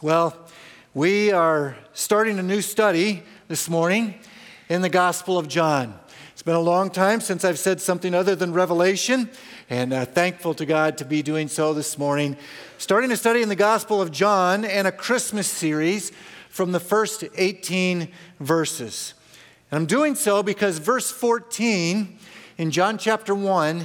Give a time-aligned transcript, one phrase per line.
[0.00, 0.36] Well,
[0.94, 4.14] we are starting a new study this morning
[4.68, 5.98] in the Gospel of John.
[6.32, 9.28] It's been a long time since I've said something other than Revelation,
[9.68, 12.36] and uh, thankful to God to be doing so this morning.
[12.78, 16.12] Starting a study in the Gospel of John and a Christmas series
[16.48, 18.06] from the first 18
[18.38, 19.14] verses.
[19.72, 22.16] And I'm doing so because verse 14
[22.56, 23.84] in John chapter 1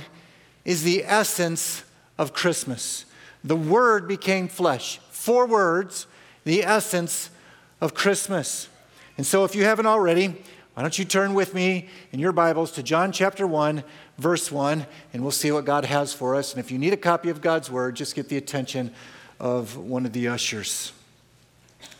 [0.63, 1.83] is the essence
[2.19, 3.05] of Christmas.
[3.43, 6.05] The Word became flesh four words,
[6.43, 7.29] the essence
[7.79, 8.67] of Christmas.
[9.15, 10.27] And so, if you haven't already,
[10.73, 13.85] why don't you turn with me in your Bibles to John chapter 1,
[14.17, 16.51] verse 1, and we'll see what God has for us.
[16.53, 18.93] And if you need a copy of God's Word, just get the attention
[19.39, 20.91] of one of the ushers.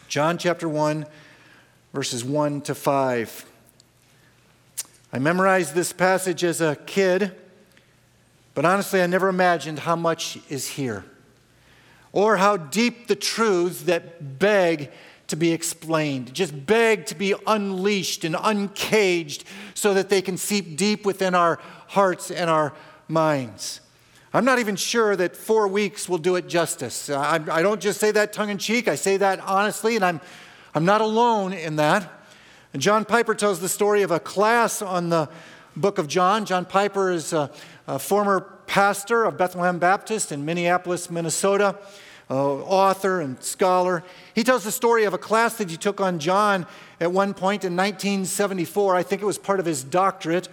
[0.10, 1.06] John chapter 1,
[1.94, 3.46] verses 1 to 5.
[5.14, 7.32] I memorized this passage as a kid,
[8.54, 11.06] but honestly, I never imagined how much is here
[12.14, 14.92] or how deep the truths that beg
[15.28, 19.44] to be explained, just beg to be unleashed and uncaged
[19.74, 22.72] so that they can seep deep within our hearts and our
[23.08, 23.82] minds.
[24.32, 27.10] I'm not even sure that four weeks will do it justice.
[27.10, 30.22] I, I don't just say that tongue in cheek, I say that honestly, and I'm,
[30.76, 32.12] I'm not alone in that.
[32.74, 35.30] And John Piper tells the story of a class on the
[35.76, 36.46] book of John.
[36.46, 37.52] John Piper is a,
[37.88, 41.78] a former pastor of Bethlehem Baptist in Minneapolis, Minnesota
[42.30, 44.04] uh, author and scholar.
[44.34, 46.66] He tells the story of a class that he took on John
[47.00, 48.96] at one point in 1974.
[48.96, 50.48] I think it was part of his doctorate.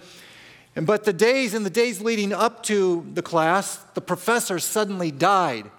[0.75, 5.11] And, but the days and the days leading up to the class, the professor suddenly
[5.11, 5.69] died,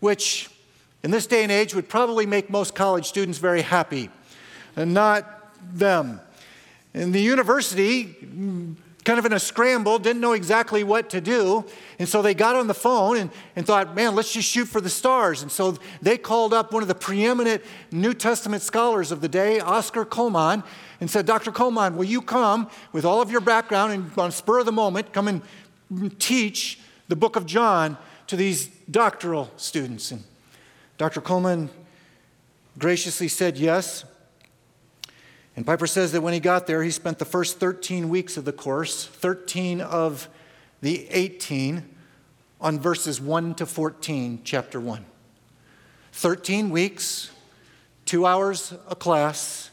[0.00, 0.50] which
[1.02, 4.10] in this day and age would probably make most college students very happy,
[4.76, 6.20] and not them.
[6.94, 8.16] And the university
[9.08, 11.64] kind of in a scramble, didn't know exactly what to do.
[11.98, 14.82] And so they got on the phone and, and thought, man, let's just shoot for
[14.82, 15.40] the stars.
[15.40, 19.60] And so they called up one of the preeminent New Testament scholars of the day,
[19.60, 20.62] Oscar Cullmann,
[21.00, 21.50] and said, Dr.
[21.52, 25.14] Cullmann, will you come with all of your background and on spur of the moment,
[25.14, 25.40] come and
[26.20, 30.10] teach the book of John to these doctoral students?
[30.10, 30.22] And
[30.98, 31.22] Dr.
[31.22, 31.70] Cullmann
[32.78, 34.04] graciously said yes.
[35.58, 38.44] And Piper says that when he got there, he spent the first 13 weeks of
[38.44, 40.28] the course, 13 of
[40.82, 41.82] the 18,
[42.60, 45.04] on verses 1 to 14, chapter 1.
[46.12, 47.32] 13 weeks,
[48.04, 49.72] two hours a class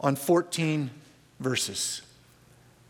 [0.00, 0.90] on 14
[1.38, 2.02] verses.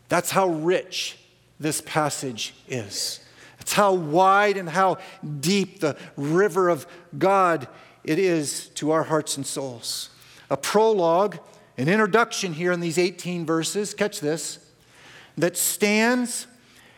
[0.09, 1.19] That's how rich
[1.59, 3.19] this passage is.
[3.59, 4.97] It's how wide and how
[5.39, 7.67] deep the river of God
[8.03, 10.09] it is to our hearts and souls.
[10.49, 11.37] A prologue
[11.77, 14.59] an introduction here in these 18 verses, catch this,
[15.37, 16.47] that stands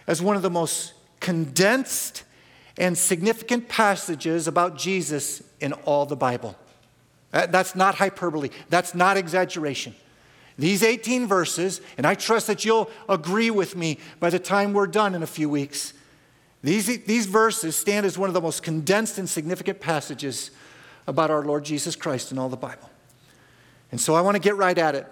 [0.08, 2.24] as one of the most condensed
[2.78, 6.56] and significant passages about Jesus in all the Bible.
[7.32, 9.96] That's not hyperbole, that's not exaggeration.
[10.58, 14.88] These 18 verses, and I trust that you'll agree with me by the time we're
[14.88, 15.94] done in a few weeks,
[16.64, 20.52] these, these verses stand as one of the most condensed and significant passages
[21.08, 22.90] about our Lord Jesus Christ in all the Bible.
[23.92, 25.08] And so I want to get right at it.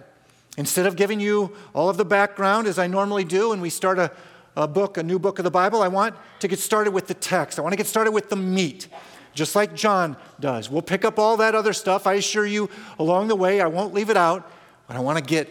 [0.57, 3.97] Instead of giving you all of the background as I normally do, and we start
[3.97, 4.11] a,
[4.55, 7.15] a book, a new book of the Bible, I want to get started with the
[7.15, 7.57] text.
[7.57, 8.87] I want to get started with the meat,
[9.33, 10.69] just like John does.
[10.69, 12.69] We'll pick up all that other stuff, I assure you,
[12.99, 13.61] along the way.
[13.61, 14.51] I won't leave it out,
[14.87, 15.49] but I want to get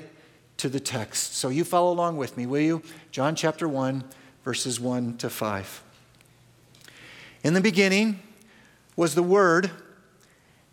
[0.59, 1.35] to the text.
[1.35, 2.83] So you follow along with me, will you?
[3.11, 4.05] John chapter 1,
[4.45, 5.83] verses 1 to 5.
[7.43, 8.21] In the beginning
[8.95, 9.73] was the Word,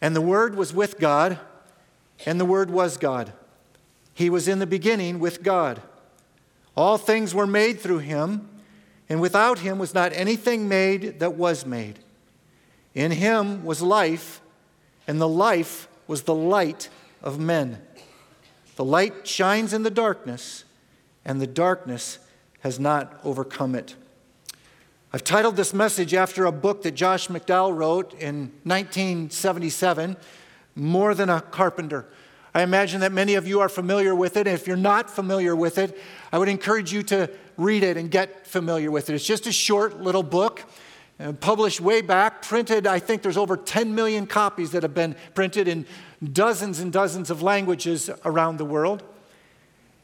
[0.02, 1.40] and the Word was with God
[2.25, 3.34] and the Word was God.
[4.13, 5.81] He was in the beginning with God.
[6.75, 8.50] All things were made through him,
[9.07, 12.00] and without him was not anything made that was made.
[12.94, 14.41] In him was life,
[15.08, 16.90] and the life was the light
[17.22, 17.81] of men.
[18.75, 20.63] The light shines in the darkness,
[21.25, 22.19] and the darkness
[22.62, 23.96] has not overcome it.
[25.12, 30.18] I've titled this message after a book that Josh McDowell wrote in 1977
[30.79, 32.05] more than a carpenter.
[32.53, 34.47] I imagine that many of you are familiar with it.
[34.47, 35.97] If you're not familiar with it,
[36.31, 39.16] I would encourage you to read it and get familiar with it.
[39.16, 40.64] It's just a short little book,
[41.20, 42.87] uh, published way back, printed.
[42.87, 45.85] I think there's over 10 million copies that have been printed in
[46.23, 49.03] dozens and dozens of languages around the world.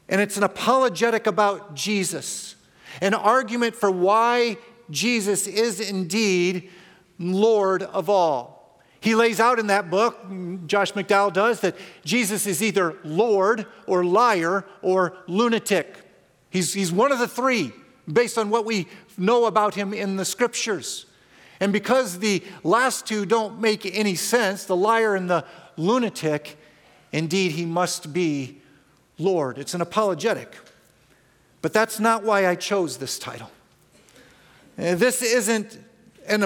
[0.08, 2.54] And it's an apologetic about Jesus,
[3.00, 4.56] an argument for why
[4.88, 6.70] Jesus is indeed
[7.18, 8.55] Lord of all.
[9.06, 10.18] He lays out in that book,
[10.66, 15.96] Josh McDowell does, that Jesus is either Lord or liar or lunatic.
[16.50, 17.72] He's, he's one of the three
[18.12, 21.06] based on what we know about him in the scriptures.
[21.60, 25.44] And because the last two don't make any sense, the liar and the
[25.76, 26.58] lunatic,
[27.12, 28.60] indeed, he must be
[29.20, 29.56] Lord.
[29.56, 30.58] It's an apologetic.
[31.62, 33.52] But that's not why I chose this title.
[34.76, 35.78] Uh, this isn't
[36.26, 36.42] an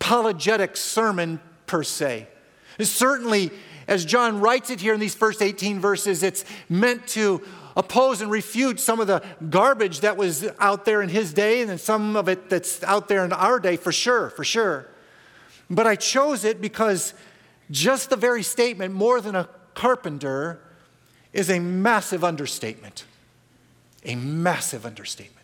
[0.00, 1.38] apologetic sermon
[1.72, 2.28] per se.
[2.78, 3.50] Certainly,
[3.88, 7.40] as John writes it here in these first 18 verses, it's meant to
[7.74, 11.70] oppose and refute some of the garbage that was out there in his day and
[11.70, 14.86] then some of it that's out there in our day, for sure, for sure.
[15.70, 17.14] But I chose it because
[17.70, 20.60] just the very statement, more than a carpenter,
[21.32, 23.06] is a massive understatement.
[24.04, 25.41] A massive understatement.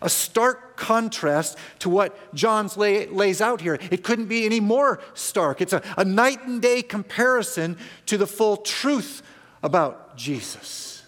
[0.00, 3.78] A stark contrast to what John's lay, lays out here.
[3.90, 5.60] It couldn't be any more stark.
[5.60, 9.22] It's a, a night and day comparison to the full truth
[9.62, 11.02] about Jesus.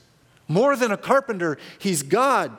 [0.49, 2.57] More than a carpenter, he's God.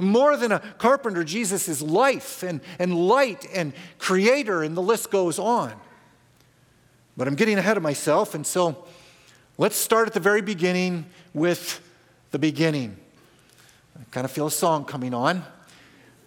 [0.00, 5.10] More than a carpenter, Jesus is life and, and light and creator, and the list
[5.10, 5.72] goes on.
[7.16, 8.84] But I'm getting ahead of myself, and so
[9.56, 11.80] let's start at the very beginning with
[12.30, 12.96] the beginning.
[13.98, 15.44] I kind of feel a song coming on.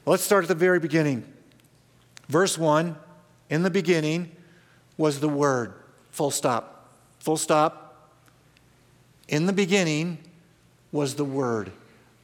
[0.06, 1.32] Let's start at the very beginning.
[2.28, 2.96] Verse 1
[3.50, 4.32] In the beginning
[4.98, 5.74] was the Word.
[6.10, 6.90] Full stop.
[7.20, 8.10] Full stop.
[9.28, 10.18] In the beginning
[10.92, 11.72] was the Word.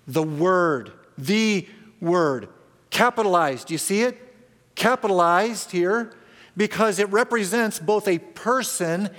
[0.07, 0.91] The Word.
[1.19, 1.67] The
[2.01, 2.49] Word.
[2.89, 3.67] Capitalized.
[3.67, 4.17] Do you see it?
[4.73, 6.13] Capitalized here
[6.55, 9.11] because it represents both a person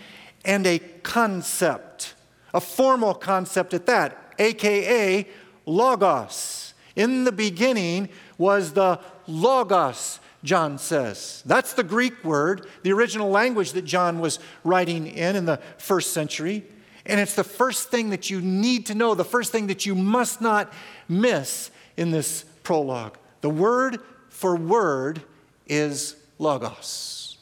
[0.44, 2.14] and a concept,
[2.52, 5.26] a formal concept at that, aka
[5.64, 6.75] logos.
[6.96, 8.08] In the beginning
[8.38, 11.43] was the logos, John says.
[11.44, 16.12] That's the Greek word, the original language that John was writing in in the first
[16.12, 16.64] century.
[17.05, 19.94] And it's the first thing that you need to know, the first thing that you
[19.94, 20.73] must not
[21.08, 23.17] miss in this prologue.
[23.40, 23.99] The word
[24.29, 25.23] for word
[25.67, 27.38] is logos.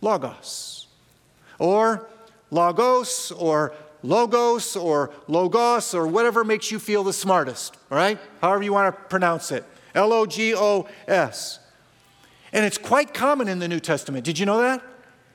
[0.00, 0.86] Logos.
[1.58, 2.08] Or
[2.50, 8.18] logos, or logos, or logos, or whatever makes you feel the smartest, all right?
[8.40, 9.64] However you want to pronounce it.
[9.94, 11.58] L O G O S.
[12.52, 14.24] And it's quite common in the New Testament.
[14.24, 14.82] Did you know that?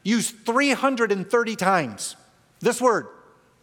[0.04, 2.16] Used 330 times.
[2.60, 3.07] This word,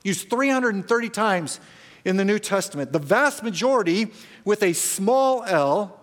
[0.02, 1.60] used 330 times
[2.04, 2.92] in the New Testament.
[2.92, 4.10] The vast majority
[4.44, 6.00] with a small l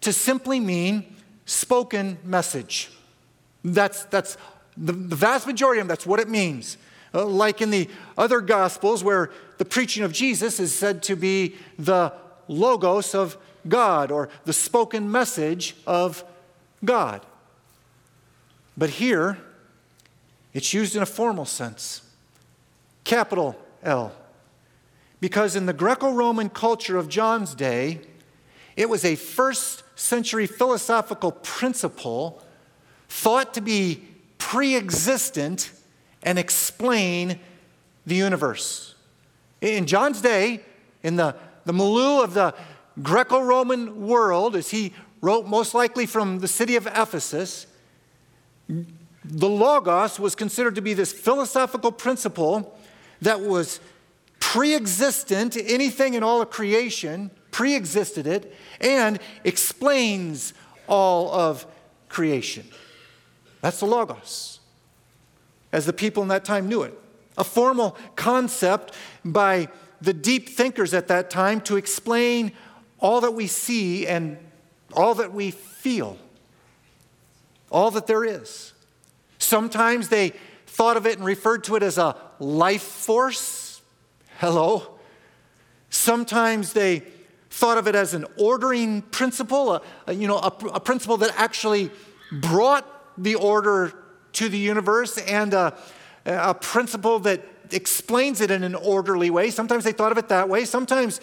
[0.00, 2.90] to simply mean spoken message.
[3.64, 4.36] That's, that's
[4.76, 6.76] the, the vast majority of them, that's what it means.
[7.14, 11.56] Uh, like in the other Gospels, where the preaching of Jesus is said to be
[11.78, 12.12] the
[12.48, 13.36] logos of
[13.68, 16.24] God or the spoken message of
[16.84, 17.24] God.
[18.76, 19.38] But here,
[20.54, 22.02] it's used in a formal sense
[23.04, 24.12] capital L.
[25.20, 28.00] Because in the Greco Roman culture of John's day,
[28.76, 32.42] it was a first century philosophical principle
[33.08, 34.04] thought to be
[34.36, 35.72] pre existent
[36.22, 37.40] and explain
[38.06, 38.94] the universe.
[39.60, 40.60] In John's day,
[41.02, 42.54] in the, the milieu of the
[43.02, 47.66] Greco Roman world, as he wrote most likely from the city of Ephesus,
[48.68, 52.78] the Logos was considered to be this philosophical principle
[53.20, 53.80] that was
[54.40, 60.54] pre existent anything in all of creation, pre existed it, and explains
[60.86, 61.66] all of
[62.08, 62.66] creation.
[63.60, 64.60] That's the Logos,
[65.72, 66.98] as the people in that time knew it.
[67.36, 69.68] A formal concept by
[70.00, 72.52] the deep thinkers at that time to explain
[73.00, 74.38] all that we see and
[74.92, 76.18] all that we feel,
[77.70, 78.72] all that there is.
[79.38, 80.32] Sometimes they
[80.66, 83.80] thought of it and referred to it as a life force.
[84.38, 84.98] Hello.
[85.90, 87.02] Sometimes they
[87.50, 91.32] thought of it as an ordering principle, a, a you know, a, a, principle that
[91.36, 91.90] actually
[92.30, 92.86] brought
[93.16, 93.92] the order
[94.34, 95.76] to the universe and a,
[96.26, 99.50] a principle that explains it in an orderly way.
[99.50, 100.64] Sometimes they thought of it that way.
[100.64, 101.20] Sometimes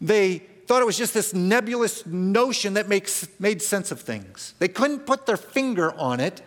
[0.00, 0.42] they
[0.72, 4.54] thought it was just this nebulous notion that makes, made sense of things.
[4.58, 6.40] They couldn't put their finger on it,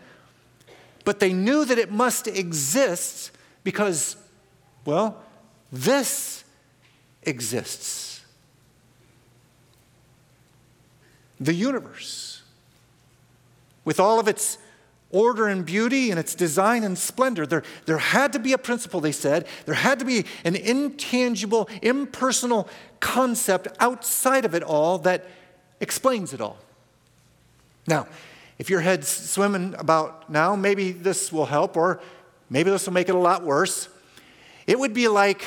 [1.04, 3.30] but they knew that it must exist
[3.64, 4.16] because,
[4.84, 5.22] well,
[5.72, 6.44] this
[7.22, 8.26] exists.
[11.40, 12.42] The universe,
[13.84, 14.58] with all of its
[15.12, 17.46] order and beauty and its design and splendor.
[17.46, 19.48] There, there had to be a principle, they said.
[19.66, 22.68] There had to be an intangible, impersonal
[23.06, 25.28] concept outside of it all that
[25.80, 26.58] explains it all.
[27.86, 28.08] Now,
[28.58, 32.02] if your head's swimming about now, maybe this will help, or
[32.50, 33.90] maybe this will make it a lot worse.
[34.66, 35.46] It would be like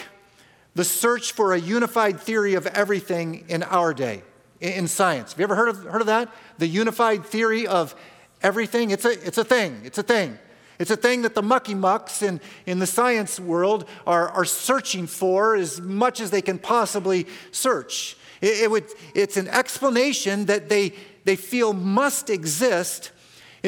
[0.76, 4.22] the search for a unified theory of everything in our day
[4.60, 5.32] in science.
[5.32, 6.32] Have you ever heard of, heard of that?
[6.58, 7.96] The unified theory of
[8.40, 8.92] everything.
[8.92, 9.80] It's a, it's a thing.
[9.84, 10.38] It's a thing.
[10.78, 15.06] It's a thing that the mucky mucks in, in the science world are, are searching
[15.06, 18.16] for as much as they can possibly search.
[18.40, 20.92] It, it would, it's an explanation that they,
[21.24, 23.10] they feel must exist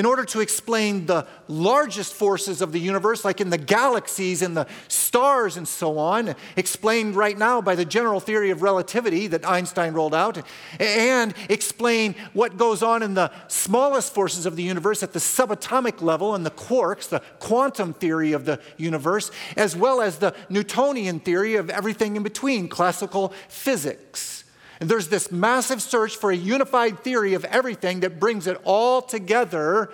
[0.01, 4.57] in order to explain the largest forces of the universe, like in the galaxies and
[4.57, 9.47] the stars and so on, explained right now by the general theory of relativity that
[9.47, 10.43] Einstein rolled out,
[10.79, 16.01] and explain what goes on in the smallest forces of the universe at the subatomic
[16.01, 21.21] level and the quarks, the quantum theory of the universe, as well as the Newtonian
[21.21, 24.40] theory of everything in between, classical physics.
[24.81, 29.03] And there's this massive search for a unified theory of everything that brings it all
[29.03, 29.93] together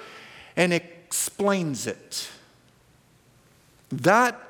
[0.57, 2.29] and explains it.
[3.91, 4.41] That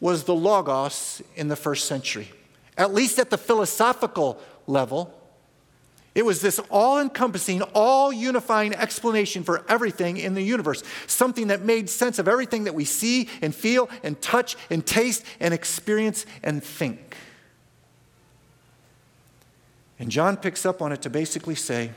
[0.00, 2.28] was the Logos in the first century,
[2.76, 5.18] at least at the philosophical level.
[6.14, 11.62] It was this all encompassing, all unifying explanation for everything in the universe, something that
[11.62, 16.26] made sense of everything that we see and feel and touch and taste and experience
[16.42, 17.16] and think.
[20.02, 21.92] And John picks up on it to basically say,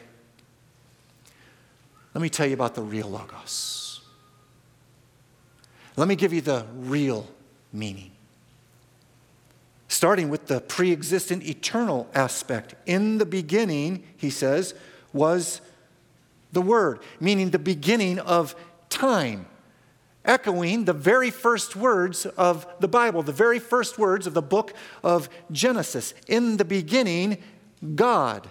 [2.14, 4.02] let me tell you about the real Logos.
[5.98, 7.28] Let me give you the real
[7.74, 8.12] meaning.
[9.88, 12.76] Starting with the pre existent eternal aspect.
[12.86, 14.76] In the beginning, he says,
[15.12, 15.62] was
[16.54, 18.56] the Word, meaning the beginning of
[18.88, 19.48] time
[20.26, 24.74] echoing the very first words of the Bible, the very first words of the book
[25.04, 26.14] of Genesis.
[26.28, 27.38] In the beginning,
[27.94, 28.50] God,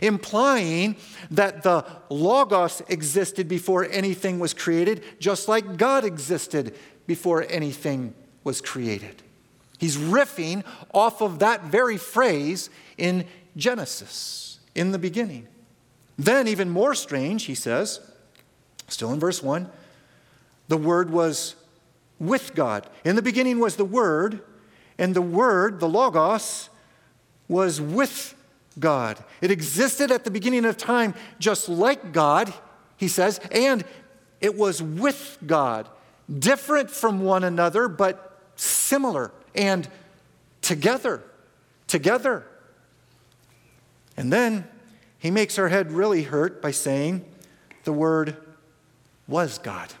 [0.00, 0.96] implying
[1.30, 6.74] that the Logos existed before anything was created, just like God existed
[7.06, 8.14] before anything
[8.44, 9.22] was created.
[9.78, 10.62] He's riffing
[10.92, 13.24] off of that very phrase in
[13.56, 15.48] Genesis, in the beginning.
[16.18, 18.00] Then, even more strange, he says,
[18.88, 19.70] still in verse 1,
[20.68, 21.56] the Word was
[22.18, 22.86] with God.
[23.04, 24.42] In the beginning was the Word,
[24.98, 26.68] and the Word, the Logos,
[27.48, 28.34] was with
[28.78, 29.22] God.
[29.40, 32.52] It existed at the beginning of time just like God,
[32.96, 33.84] he says, and
[34.40, 35.88] it was with God,
[36.38, 39.88] different from one another, but similar and
[40.62, 41.22] together.
[41.86, 42.46] Together.
[44.16, 44.68] And then
[45.18, 47.24] he makes our head really hurt by saying
[47.84, 48.36] the Word
[49.26, 49.92] was God.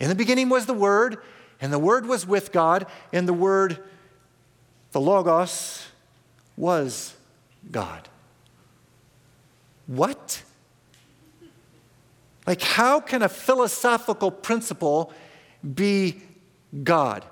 [0.00, 1.18] In the beginning was the Word,
[1.60, 3.78] and the Word was with God, and the Word,
[4.90, 5.86] the Logos,
[6.56, 7.14] was
[7.70, 8.08] God.
[9.86, 10.42] What?
[12.46, 15.12] Like, how can a philosophical principle
[15.74, 16.22] be
[16.82, 17.24] God?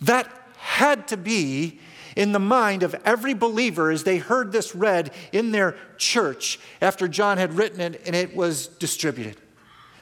[0.00, 1.80] That had to be
[2.16, 7.06] in the mind of every believer as they heard this read in their church after
[7.06, 9.36] John had written it and it was distributed.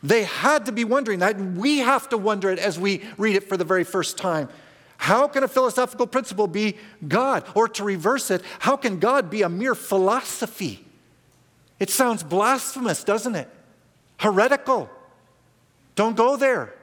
[0.03, 1.39] They had to be wondering that.
[1.39, 4.49] We have to wonder it as we read it for the very first time.
[4.99, 6.77] How can a philosophical principle be
[7.07, 7.45] God?
[7.55, 10.85] Or to reverse it, how can God be a mere philosophy?
[11.79, 13.49] It sounds blasphemous, doesn't it?
[14.19, 14.91] Heretical.
[15.95, 16.75] Don't go there.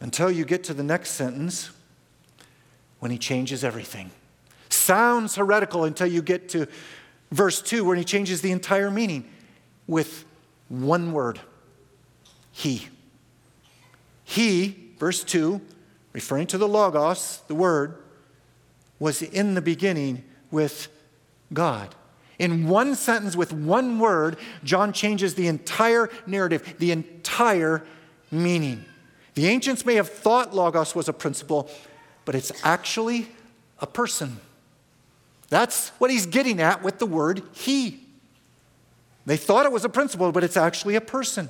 [0.00, 1.70] Until you get to the next sentence
[3.00, 4.10] when he changes everything.
[4.70, 6.66] Sounds heretical until you get to
[7.30, 9.28] verse 2 when he changes the entire meaning
[9.86, 10.24] with
[10.68, 11.40] one word
[12.52, 12.88] He.
[14.24, 15.60] He verse 2,
[16.12, 17.96] referring to the Logos, the Word,
[18.98, 20.88] was in the beginning with
[21.52, 21.94] God.
[22.38, 27.84] In one sentence, with one word, John changes the entire narrative, the entire
[28.30, 28.84] meaning.
[29.34, 31.70] The ancients may have thought Logos was a principle,
[32.24, 33.28] but it's actually
[33.80, 34.40] a person.
[35.48, 38.00] That's what he's getting at with the word he.
[39.26, 41.48] They thought it was a principle, but it's actually a person.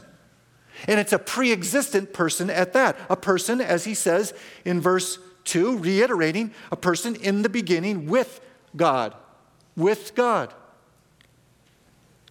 [0.89, 2.97] And it's a pre existent person at that.
[3.09, 8.41] A person, as he says in verse 2, reiterating, a person in the beginning with
[8.77, 9.15] God.
[9.77, 10.53] With God.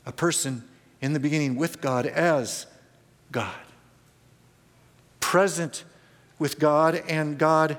[0.06, 0.64] A person
[1.02, 2.66] in the beginning with God as
[3.32, 3.56] God.
[5.20, 5.84] Present
[6.40, 7.78] with God and God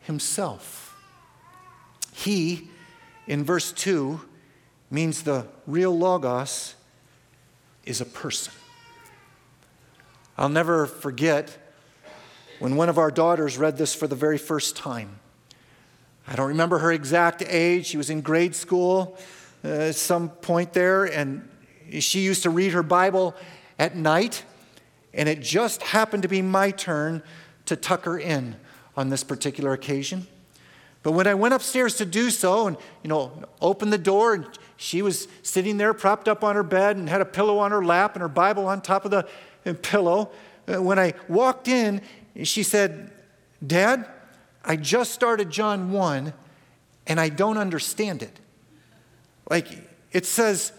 [0.00, 0.96] Himself.
[2.12, 2.68] He,
[3.26, 4.20] in verse 2,
[4.90, 6.74] means the real Logos
[7.84, 8.52] is a person.
[10.38, 11.58] I'll never forget
[12.60, 15.18] when one of our daughters read this for the very first time.
[16.28, 17.86] I don't remember her exact age.
[17.86, 19.18] She was in grade school
[19.64, 21.48] uh, at some point there, and
[21.98, 23.34] she used to read her Bible
[23.80, 24.44] at night,
[25.12, 27.20] and it just happened to be my turn
[27.66, 28.54] to tuck her in
[28.96, 30.28] on this particular occasion.
[31.02, 34.46] But when I went upstairs to do so and, you know, opened the door and
[34.76, 37.84] she was sitting there propped up on her bed and had a pillow on her
[37.84, 39.26] lap and her Bible on top of the
[39.74, 40.30] pillow,
[40.66, 42.02] uh, when I walked in,
[42.42, 43.10] she said,
[43.66, 44.06] Dad,
[44.64, 46.32] I just started John 1
[47.06, 48.38] and I don't understand it.
[49.48, 49.66] Like
[50.12, 50.72] it says,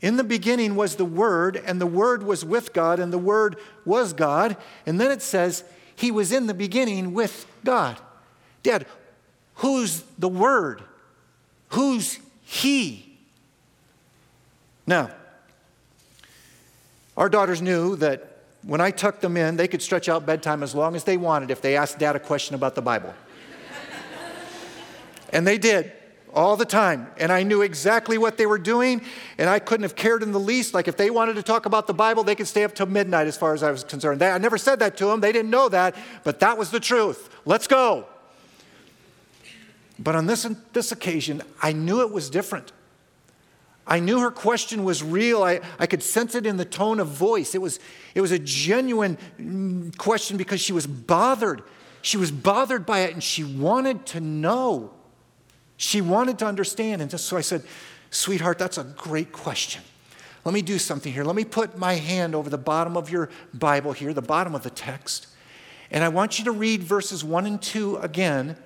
[0.00, 3.56] in the beginning was the Word, and the Word was with God, and the Word
[3.84, 4.56] was God.
[4.86, 7.98] And then it says, He was in the beginning with God.
[8.62, 8.86] Dad,
[9.56, 10.82] who's the Word?
[11.70, 13.18] Who's He?
[14.86, 15.10] Now,
[17.16, 18.29] our daughters knew that
[18.62, 21.50] when I tucked them in, they could stretch out bedtime as long as they wanted
[21.50, 23.14] if they asked Dad a question about the Bible.
[25.32, 25.92] and they did
[26.34, 27.08] all the time.
[27.16, 29.02] And I knew exactly what they were doing,
[29.38, 30.74] and I couldn't have cared in the least.
[30.74, 33.26] Like if they wanted to talk about the Bible, they could stay up till midnight
[33.26, 34.20] as far as I was concerned.
[34.20, 36.80] They, I never said that to them, they didn't know that, but that was the
[36.80, 37.28] truth.
[37.44, 38.06] Let's go.
[39.98, 42.72] But on this, this occasion, I knew it was different.
[43.86, 45.42] I knew her question was real.
[45.42, 47.54] I, I could sense it in the tone of voice.
[47.54, 47.80] It was,
[48.14, 51.62] it was a genuine question because she was bothered.
[52.02, 54.92] She was bothered by it and she wanted to know.
[55.76, 57.02] She wanted to understand.
[57.02, 57.64] And so I said,
[58.10, 59.82] Sweetheart, that's a great question.
[60.44, 61.24] Let me do something here.
[61.24, 64.62] Let me put my hand over the bottom of your Bible here, the bottom of
[64.62, 65.26] the text.
[65.90, 68.56] And I want you to read verses 1 and 2 again.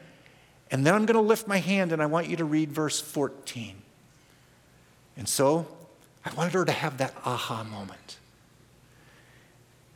[0.71, 3.01] And then I'm going to lift my hand and I want you to read verse
[3.01, 3.84] 14.
[5.17, 5.67] And so
[6.25, 8.19] I wanted her to have that aha moment.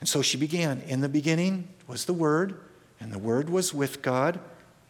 [0.01, 0.81] And so she began.
[0.83, 2.61] In the beginning was the Word,
[3.01, 4.39] and the Word was with God,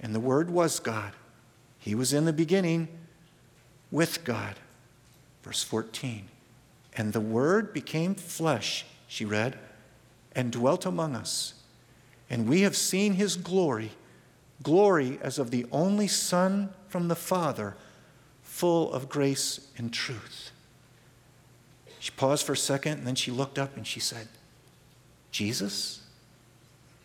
[0.01, 1.13] and the Word was God.
[1.79, 2.89] He was in the beginning
[3.91, 4.57] with God.
[5.43, 6.29] Verse 14.
[6.97, 9.59] And the Word became flesh, she read,
[10.33, 11.55] and dwelt among us.
[12.29, 13.93] And we have seen his glory,
[14.63, 17.77] glory as of the only Son from the Father,
[18.59, 20.51] full of grace and truth.
[22.01, 24.27] She paused for a second and then she looked up and she said,
[25.31, 26.03] Jesus?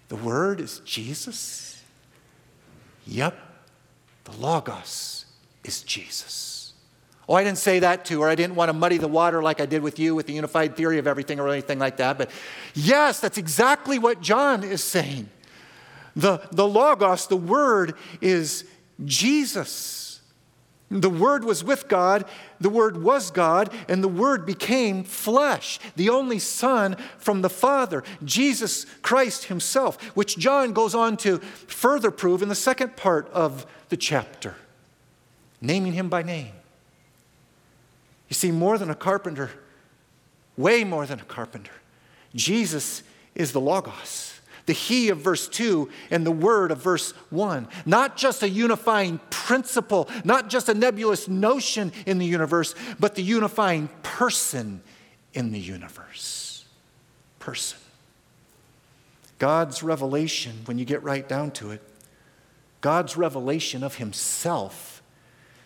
[0.09, 1.83] The Word is Jesus?
[3.05, 3.37] Yep.
[4.23, 5.25] The Logos
[5.63, 6.73] is Jesus.
[7.29, 8.29] Oh, I didn't say that to her.
[8.29, 10.75] I didn't want to muddy the water like I did with you with the unified
[10.75, 12.17] theory of everything or anything like that.
[12.17, 12.31] But
[12.73, 15.29] yes, that's exactly what John is saying.
[16.15, 18.65] The, the Logos, the Word, is
[19.05, 20.12] Jesus.
[21.01, 22.25] The Word was with God,
[22.61, 28.03] the Word was God, and the Word became flesh, the only Son from the Father,
[28.23, 33.65] Jesus Christ Himself, which John goes on to further prove in the second part of
[33.89, 34.55] the chapter,
[35.61, 36.53] naming Him by name.
[38.29, 39.49] You see, more than a carpenter,
[40.57, 41.73] way more than a carpenter,
[42.35, 43.01] Jesus
[43.33, 44.32] is the Logos
[44.65, 47.67] the He of verse 2 and the Word of verse 1.
[47.85, 53.23] Not just a unifying principle, not just a nebulous notion in the universe, but the
[53.23, 54.81] unifying person
[55.33, 56.65] in the universe.
[57.39, 57.79] Person.
[59.39, 61.81] God's revelation, when you get right down to it,
[62.79, 65.01] God's revelation of Himself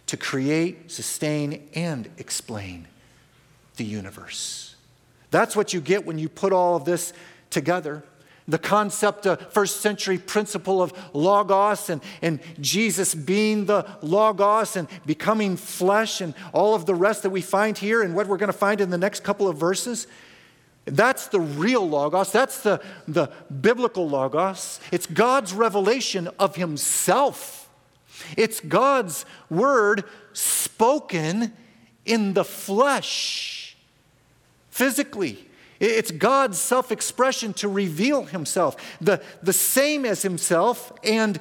[0.07, 2.87] to create, sustain, and explain
[3.75, 4.75] the universe.
[5.29, 7.13] That's what you get when you put all of this
[7.49, 8.03] together
[8.47, 14.87] the concept, a first century principle of Logos and, and Jesus being the Logos and
[15.05, 18.51] becoming flesh and all of the rest that we find here and what we're going
[18.51, 20.07] to find in the next couple of verses.
[20.85, 22.31] That's the real Logos.
[22.31, 23.27] That's the, the
[23.61, 24.79] biblical Logos.
[24.91, 27.69] It's God's revelation of Himself.
[28.37, 31.53] It's God's word spoken
[32.05, 33.75] in the flesh,
[34.69, 35.46] physically.
[35.79, 41.39] It's God's self expression to reveal himself, the, the same as himself and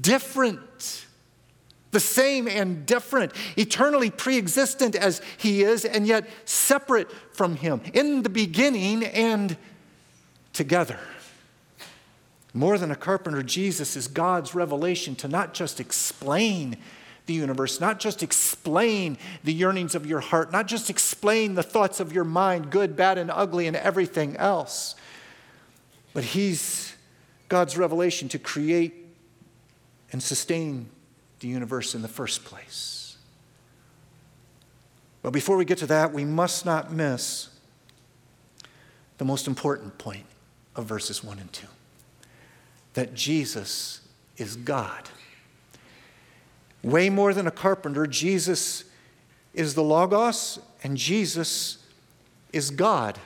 [0.00, 1.06] different.
[1.92, 7.80] The same and different, eternally pre existent as he is, and yet separate from him,
[7.92, 9.56] in the beginning and
[10.52, 11.00] together.
[12.54, 16.76] More than a carpenter, Jesus is God's revelation to not just explain
[17.30, 22.00] the universe, not just explain the yearnings of your heart, not just explain the thoughts
[22.00, 24.96] of your mind, good, bad, and ugly, and everything else,
[26.12, 26.94] but He's
[27.48, 28.94] God's revelation to create
[30.10, 30.88] and sustain
[31.38, 33.16] the universe in the first place.
[35.22, 37.48] But before we get to that, we must not miss
[39.18, 40.26] the most important point
[40.74, 41.66] of verses 1 and 2
[42.94, 44.00] that Jesus
[44.36, 45.08] is God.
[46.82, 48.84] Way more than a carpenter, Jesus
[49.52, 51.78] is the Logos, and Jesus
[52.52, 53.18] is God.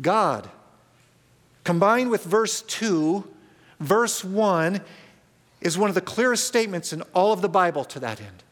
[0.00, 0.48] God.
[1.64, 3.24] Combined with verse 2,
[3.80, 4.80] verse 1
[5.60, 8.44] is one of the clearest statements in all of the Bible to that end.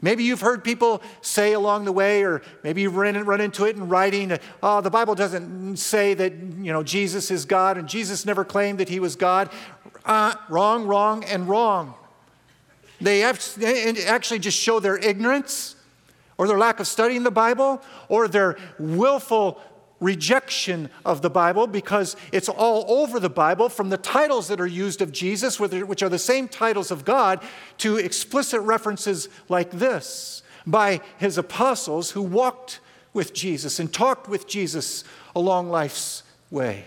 [0.00, 3.76] Maybe you've heard people say along the way, or maybe you've run, run into it
[3.76, 8.26] in writing, oh, the Bible doesn't say that, you know, Jesus is God, and Jesus
[8.26, 9.48] never claimed that he was God.
[10.04, 11.94] Uh, wrong, wrong, and wrong.
[13.02, 15.76] They actually just show their ignorance
[16.38, 19.60] or their lack of studying the Bible or their willful
[20.00, 24.66] rejection of the Bible because it's all over the Bible, from the titles that are
[24.66, 27.40] used of Jesus, which are the same titles of God,
[27.78, 32.80] to explicit references like this by his apostles who walked
[33.12, 35.04] with Jesus and talked with Jesus
[35.36, 36.86] along life's way.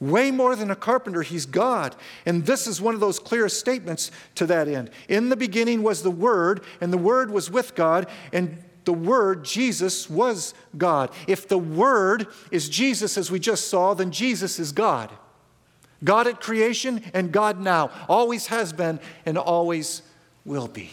[0.00, 1.94] Way more than a carpenter, he's God.
[2.26, 4.90] And this is one of those clear statements to that end.
[5.08, 9.44] In the beginning was the Word, and the Word was with God, and the Word,
[9.44, 11.10] Jesus, was God.
[11.26, 15.10] If the Word is Jesus, as we just saw, then Jesus is God.
[16.02, 17.90] God at creation and God now.
[18.08, 20.02] Always has been and always
[20.44, 20.90] will be.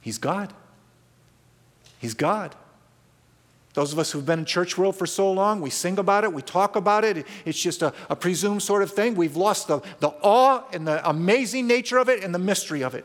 [0.00, 0.52] He's God.
[1.98, 2.54] He's God.
[3.74, 6.32] Those of us who've been in church world for so long, we sing about it,
[6.32, 7.26] we talk about it.
[7.44, 9.16] It's just a, a presumed sort of thing.
[9.16, 12.94] We've lost the, the awe and the amazing nature of it and the mystery of
[12.94, 13.04] it.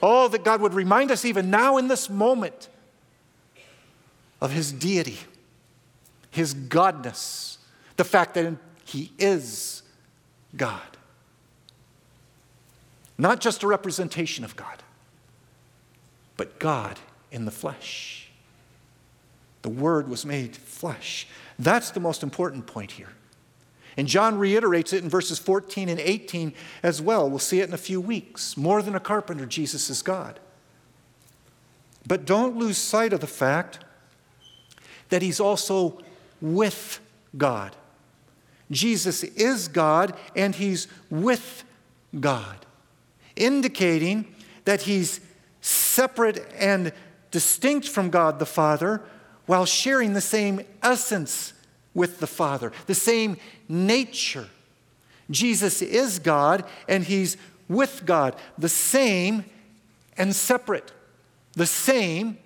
[0.00, 2.68] Oh, that God would remind us even now in this moment
[4.40, 5.18] of His deity,
[6.30, 7.56] His Godness,
[7.96, 9.82] the fact that He is
[10.56, 10.80] God.
[13.18, 14.82] Not just a representation of God,
[16.36, 17.00] but God
[17.32, 18.25] in the flesh.
[19.66, 21.26] The Word was made flesh.
[21.58, 23.08] That's the most important point here.
[23.96, 27.28] And John reiterates it in verses 14 and 18 as well.
[27.28, 28.56] We'll see it in a few weeks.
[28.56, 30.38] More than a carpenter, Jesus is God.
[32.06, 33.80] But don't lose sight of the fact
[35.08, 35.98] that he's also
[36.40, 37.00] with
[37.36, 37.74] God.
[38.70, 41.64] Jesus is God and he's with
[42.20, 42.64] God,
[43.34, 44.32] indicating
[44.64, 45.20] that he's
[45.60, 46.92] separate and
[47.32, 49.02] distinct from God the Father
[49.46, 51.52] while sharing the same essence
[51.94, 53.36] with the Father, the same
[53.68, 54.48] nature.
[55.30, 57.36] Jesus is God and he's
[57.68, 59.44] with God, the same
[60.16, 60.92] and separate.
[61.54, 62.38] The same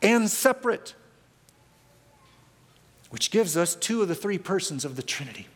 [0.00, 0.94] and separate.
[3.10, 5.48] Which gives us two of the three persons of the Trinity.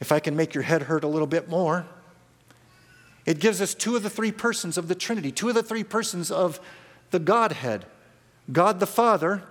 [0.00, 1.86] If I can make your head hurt a little bit more,
[3.26, 5.84] it gives us two of the three persons of the Trinity, two of the three
[5.84, 6.58] persons of
[7.10, 7.84] the Godhead
[8.50, 9.42] God the Father,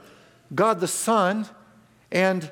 [0.54, 1.48] God the Son,
[2.12, 2.52] and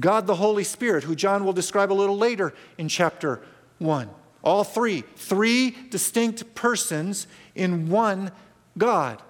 [0.00, 3.40] God the Holy Spirit, who John will describe a little later in chapter
[3.78, 4.08] 1.
[4.42, 8.30] All three, three distinct persons in one
[8.76, 9.22] God.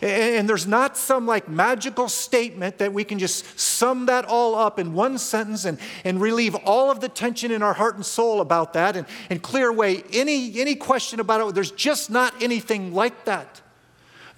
[0.00, 4.78] And there's not some like magical statement that we can just sum that all up
[4.78, 8.40] in one sentence and, and relieve all of the tension in our heart and soul
[8.40, 11.54] about that and, and clear away any, any question about it.
[11.54, 13.60] There's just not anything like that.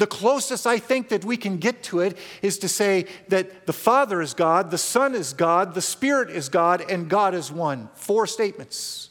[0.00, 3.74] The closest I think that we can get to it is to say that the
[3.74, 7.90] Father is God, the Son is God, the Spirit is God, and God is one.
[7.92, 9.10] Four statements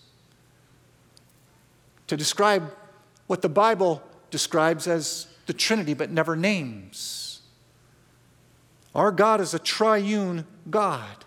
[2.08, 2.74] to describe
[3.28, 7.42] what the Bible describes as the Trinity but never names.
[8.96, 11.24] Our God is a triune God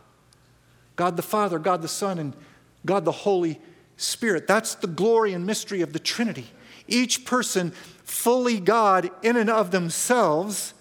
[0.97, 2.35] God the Father, God the Son, and
[2.85, 3.61] God the Holy
[3.97, 4.49] Spirit.
[4.49, 6.49] That's the glory and mystery of the Trinity.
[6.89, 7.73] Each person
[8.05, 10.75] fully God in and of themselves,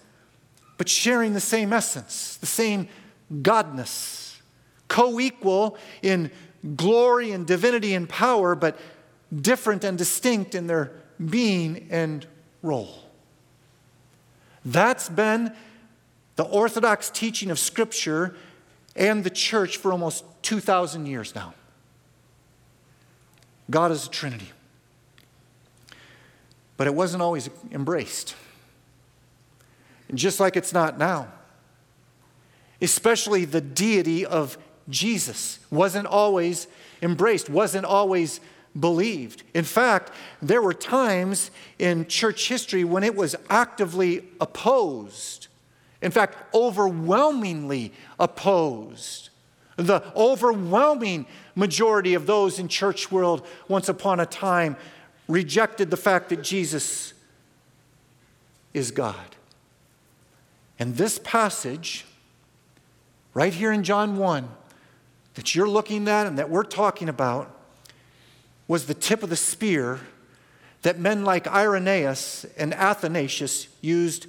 [0.76, 2.88] but sharing the same essence, the same
[3.32, 4.40] godness,
[4.88, 6.30] co equal in
[6.76, 8.78] glory and divinity and power, but
[9.34, 10.92] different and distinct in their
[11.24, 12.26] being and
[12.62, 12.98] role.
[14.64, 15.52] That's been
[16.36, 18.36] the orthodox teaching of Scripture
[18.94, 21.54] and the church for almost 2,000 years now.
[23.70, 24.50] God is a Trinity
[26.82, 28.34] but it wasn't always embraced.
[30.08, 31.28] And just like it's not now.
[32.80, 36.66] Especially the deity of Jesus wasn't always
[37.00, 38.40] embraced, wasn't always
[38.80, 39.44] believed.
[39.54, 40.10] In fact,
[40.42, 45.46] there were times in church history when it was actively opposed.
[46.00, 49.30] In fact, overwhelmingly opposed.
[49.76, 54.76] The overwhelming majority of those in church world once upon a time
[55.28, 57.14] rejected the fact that Jesus
[58.74, 59.36] is God.
[60.78, 62.04] And this passage,
[63.34, 64.48] right here in John 1,
[65.34, 67.56] that you're looking at and that we're talking about,
[68.68, 70.00] was the tip of the spear
[70.82, 74.26] that men like Irenaeus and Athanasius used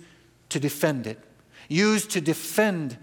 [0.50, 1.20] to defend it,
[1.68, 2.98] used to defend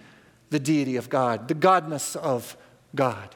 [0.51, 2.57] the deity of God, the godness of
[2.95, 3.35] God.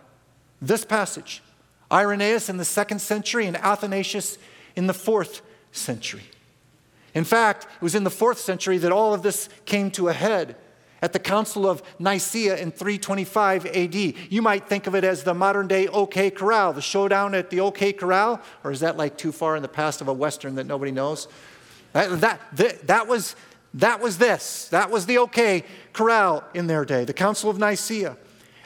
[0.60, 1.42] This passage,
[1.92, 4.38] Irenaeus in the second century, and Athanasius
[4.76, 5.42] in the fourth
[5.72, 6.22] century.
[7.14, 10.12] In fact, it was in the fourth century that all of this came to a
[10.12, 10.56] head
[11.00, 13.94] at the Council of Nicaea in 325 AD.
[13.94, 17.60] You might think of it as the modern day OK Corral, the showdown at the
[17.60, 20.64] OK Corral, or is that like too far in the past of a Western that
[20.64, 21.28] nobody knows?
[21.92, 23.36] That, that, that, was,
[23.74, 24.68] that was this.
[24.68, 28.16] That was the OK Corral in their day, the Council of Nicaea.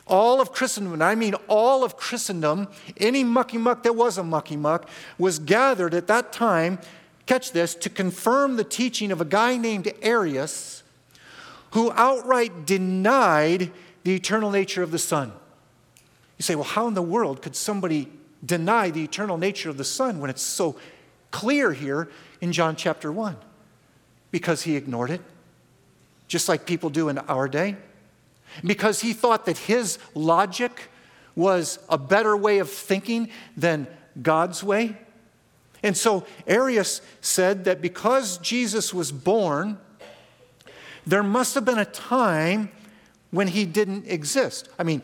[0.09, 4.25] All of Christendom, and I mean all of Christendom, any mucky muck that was a
[4.25, 6.79] mucky muck, was gathered at that time,
[7.27, 10.83] catch this, to confirm the teaching of a guy named Arius
[11.73, 13.71] who outright denied
[14.05, 15.33] the eternal nature of the Son.
[16.39, 18.09] You say, well, how in the world could somebody
[18.45, 20.77] deny the eternal nature of the Son when it's so
[21.31, 22.09] clear here
[22.41, 23.37] in John chapter 1?
[24.31, 25.21] Because he ignored it,
[26.29, 27.77] just like people do in our day.
[28.65, 30.91] Because he thought that his logic
[31.35, 33.87] was a better way of thinking than
[34.21, 34.97] God's way.
[35.83, 39.79] And so Arius said that because Jesus was born,
[41.07, 42.71] there must have been a time
[43.31, 44.69] when he didn't exist.
[44.79, 45.03] I mean,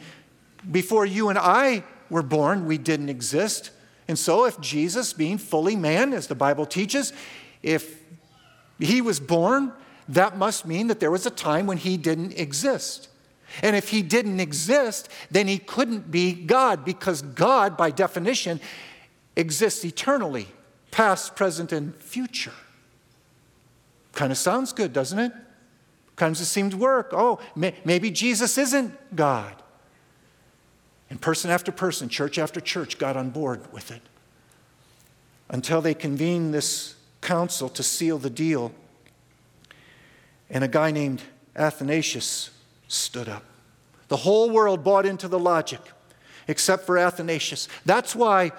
[0.71, 3.71] before you and I were born, we didn't exist.
[4.09, 7.13] And so, if Jesus, being fully man, as the Bible teaches,
[7.63, 8.03] if
[8.79, 9.73] he was born,
[10.09, 13.09] that must mean that there was a time when he didn't exist.
[13.63, 18.61] And if he didn't exist, then he couldn't be God because God, by definition,
[19.37, 20.49] exists eternally,
[20.91, 22.53] past, present, and future.
[24.13, 25.33] Kind of sounds good, doesn't it?
[26.17, 27.11] Kind of seems to work.
[27.13, 29.55] Oh, may, maybe Jesus isn't God.
[31.11, 34.03] And person after person, church after church got on board with it
[35.49, 38.73] until they convened this council to seal the deal.
[40.49, 41.23] And a guy named
[41.57, 42.51] Athanasius
[42.95, 43.45] stood up.
[44.09, 45.81] The whole world bought into the logic
[46.47, 47.69] except for Athanasius.
[47.87, 48.53] That's why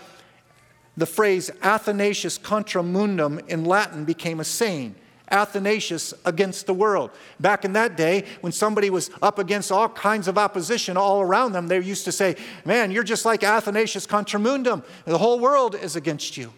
[0.97, 4.95] the phrase Athanasius contra mundum in Latin became a saying.
[5.29, 7.09] Athanasius against the world.
[7.39, 11.53] Back in that day, when somebody was up against all kinds of opposition all around
[11.53, 14.83] them, they used to say, Man, you're just like Athanasius contra mundum.
[15.05, 16.53] The whole world is against you.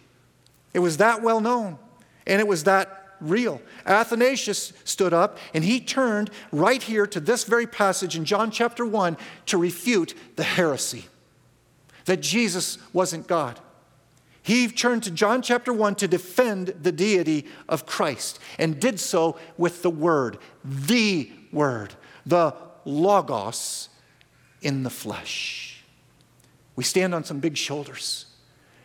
[0.74, 1.78] It was that well known,
[2.26, 3.60] and it was that real.
[3.86, 8.84] Athanasius stood up and he turned right here to this very passage in John chapter
[8.84, 11.06] 1 to refute the heresy
[12.04, 13.60] that Jesus wasn't God.
[14.42, 19.36] He turned to John chapter 1 to defend the deity of Christ and did so
[19.58, 22.54] with the Word, the Word, the
[22.86, 23.90] Logos
[24.62, 25.84] in the flesh.
[26.76, 28.24] We stand on some big shoulders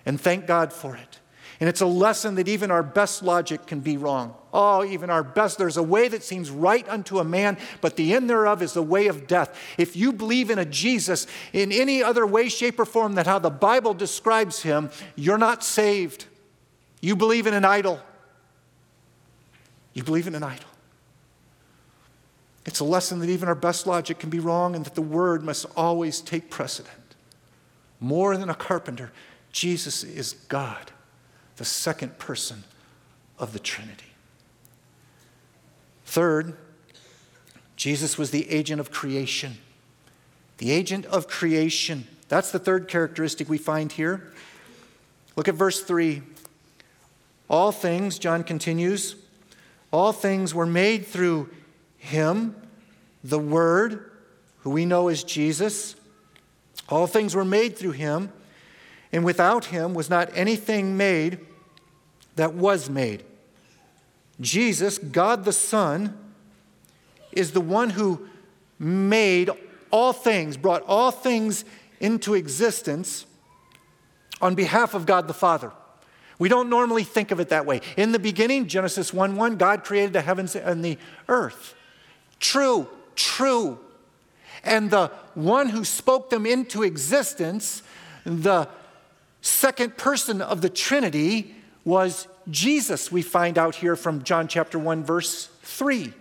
[0.06, 1.20] and thank God for it.
[1.64, 4.36] And it's a lesson that even our best logic can be wrong.
[4.54, 8.14] Oh, even our best, there's a way that seems right unto a man, but the
[8.14, 9.58] end thereof is the way of death.
[9.78, 13.40] If you believe in a Jesus in any other way, shape, or form than how
[13.40, 16.26] the Bible describes him, you're not saved.
[17.00, 18.02] You believe in an idol.
[19.94, 20.68] You believe in an idol.
[22.66, 25.44] It's a lesson that even our best logic can be wrong and that the word
[25.44, 27.16] must always take precedent.
[28.02, 29.14] More than a carpenter,
[29.54, 30.92] Jesus is God
[31.58, 32.64] the second person
[33.40, 34.06] of the Trinity.
[36.06, 36.58] Third,
[37.76, 39.58] Jesus was the agent of creation.
[40.58, 42.08] The agent of creation.
[42.30, 44.32] That's the third characteristic we find here.
[45.36, 46.22] Look at verse 3.
[47.50, 49.16] All things, John continues,
[49.92, 51.50] all things were made through
[51.98, 52.56] him,
[53.24, 54.12] the Word,
[54.62, 55.96] who we know as Jesus.
[56.90, 58.32] All things were made through him
[59.14, 61.40] and without him was not anything made
[62.36, 63.24] that was made.
[64.42, 66.18] Jesus, God the Son,
[67.32, 68.28] is the one who
[68.80, 69.52] made
[69.92, 71.64] all things, brought all things
[72.00, 73.28] into existence
[74.42, 75.72] on behalf of God the Father.
[76.40, 77.82] We don't normally think of it that way.
[77.96, 80.98] In the beginning, Genesis 1 1, God created the heavens and the
[81.30, 81.76] earth.
[82.40, 83.80] True, true.
[84.64, 87.84] And the one who spoke them into existence,
[88.26, 88.68] the
[89.44, 91.54] second person of the Trinity
[91.86, 96.14] was Jesus, we find out here from John chapter 1, verse 3.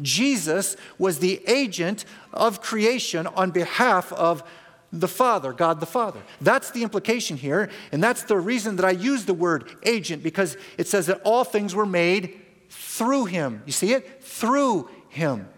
[0.00, 4.44] Jesus was the agent of creation on behalf of
[4.92, 6.20] the Father, God the Father.
[6.40, 10.56] That's the implication here, and that's the reason that I use the word agent, because
[10.78, 13.62] it says that all things were made through him.
[13.66, 14.22] You see it?
[14.22, 15.48] Through him.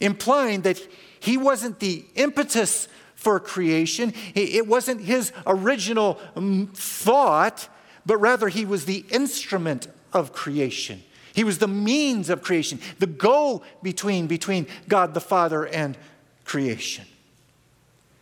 [0.00, 0.80] Implying that
[1.20, 4.14] he wasn't the impetus for creation.
[4.34, 7.68] It wasn't his original um, thought,
[8.04, 11.02] but rather he was the instrument of creation.
[11.32, 15.98] He was the means of creation, the go between between God the Father and
[16.44, 17.04] creation.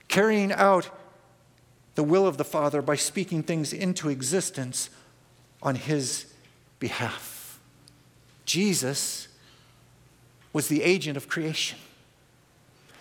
[0.09, 0.88] Carrying out
[1.96, 4.90] the will of the Father by speaking things into existence
[5.62, 6.26] on his
[6.78, 7.61] behalf.
[8.46, 9.28] Jesus
[10.52, 11.78] was the agent of creation.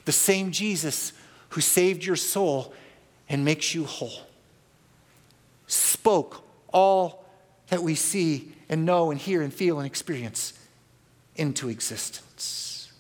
[0.06, 1.14] The same Jesus
[1.54, 2.74] who saved your soul
[3.30, 4.20] and makes you whole
[5.68, 7.26] spoke all
[7.68, 10.54] that we see and know and hear and feel and experience
[11.36, 12.92] into existence.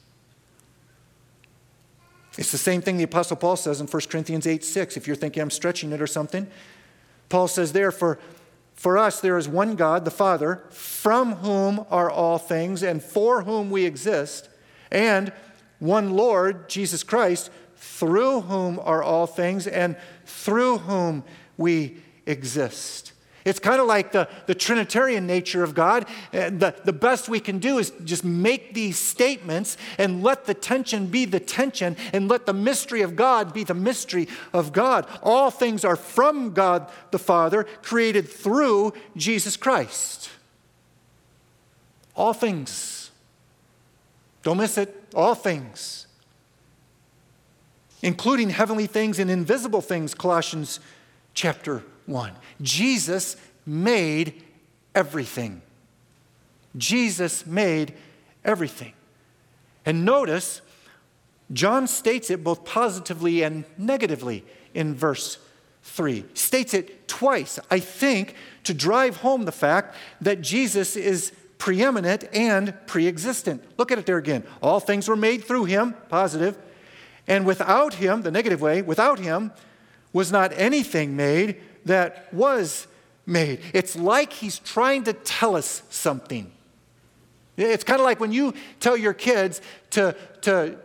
[2.37, 4.97] It's the same thing the Apostle Paul says in 1 Corinthians 8 6.
[4.97, 6.47] If you're thinking I'm stretching it or something,
[7.29, 8.19] Paul says there, for,
[8.73, 13.43] for us there is one God, the Father, from whom are all things and for
[13.43, 14.49] whom we exist,
[14.91, 15.31] and
[15.79, 17.51] one Lord, Jesus Christ,
[17.83, 21.21] through whom are all things and through whom
[21.57, 23.11] we exist.
[23.43, 26.05] It's kind of like the, the Trinitarian nature of God.
[26.33, 30.53] Uh, the, the best we can do is just make these statements and let the
[30.53, 35.05] tension be the tension and let the mystery of God be the mystery of God.
[35.21, 40.29] All things are from God the Father, created through Jesus Christ.
[42.15, 43.11] All things.
[44.41, 45.03] Don't miss it.
[45.13, 46.02] All things.
[48.03, 50.79] Including heavenly things and invisible things, Colossians
[51.33, 52.33] chapter 1.
[52.61, 54.43] Jesus made
[54.93, 55.61] everything.
[56.75, 57.93] Jesus made
[58.43, 58.93] everything.
[59.85, 60.61] And notice,
[61.51, 65.37] John states it both positively and negatively in verse
[65.83, 66.25] 3.
[66.33, 72.73] States it twice, I think, to drive home the fact that Jesus is preeminent and
[72.85, 73.63] pre existent.
[73.77, 74.43] Look at it there again.
[74.61, 76.57] All things were made through him, positive,
[77.27, 79.51] and without him, the negative way, without him
[80.11, 82.87] was not anything made that was
[83.25, 83.59] made.
[83.73, 86.51] It's like he's trying to tell us something.
[87.57, 90.77] It's kind of like when you tell your kids to, to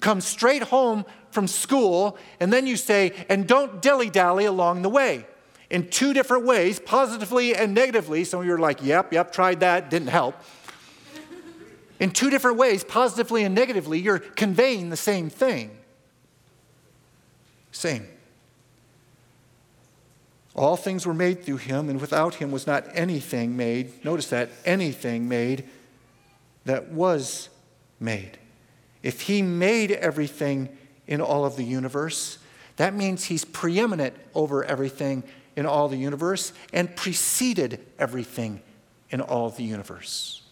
[0.00, 4.88] come straight home from school, and then you say, and don't dilly dally along the
[4.88, 5.26] way.
[5.68, 8.24] In two different ways, positively and negatively.
[8.24, 10.36] Some of you are like, yep, yep, tried that, didn't help.
[11.98, 15.76] In two different ways, positively and negatively, you're conveying the same thing.
[17.72, 18.06] Same.
[20.54, 24.04] All things were made through him, and without him was not anything made.
[24.04, 25.68] Notice that anything made
[26.64, 27.50] that was
[28.00, 28.38] made.
[29.02, 30.70] If he made everything
[31.06, 32.38] in all of the universe,
[32.76, 35.22] that means he's preeminent over everything
[35.54, 38.62] in all the universe and preceded everything
[39.10, 40.42] in all the universe.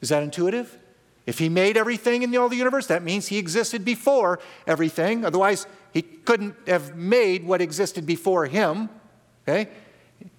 [0.00, 0.76] Is that intuitive?
[1.24, 5.24] If he made everything in all the universe, that means he existed before everything.
[5.24, 8.88] Otherwise, he couldn't have made what existed before him.
[9.46, 9.70] Okay?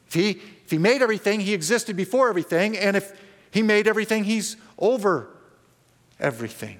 [0.08, 0.30] If he,
[0.66, 3.14] if he made everything, he existed before everything, and if
[3.52, 5.30] he made everything, he's over
[6.20, 6.80] everything.